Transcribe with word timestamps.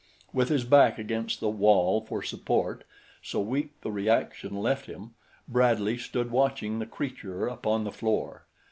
With 0.33 0.49
his 0.49 0.63
back 0.63 0.97
against 0.97 1.39
the 1.41 1.49
wall 1.49 2.01
for 2.01 2.23
support, 2.23 2.85
so 3.21 3.39
weak 3.39 3.79
the 3.81 3.91
reaction 3.91 4.55
left 4.57 4.87
him, 4.87 5.13
Bradley 5.47 5.99
stood 5.99 6.31
watching 6.31 6.79
the 6.79 6.87
creature 6.87 7.45
upon 7.45 7.83
the 7.83 7.91
floor. 7.91 8.47